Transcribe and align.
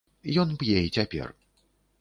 Ён 0.43 0.55
п'е 0.63 0.79
і 0.87 0.95
цяпер. 1.01 1.27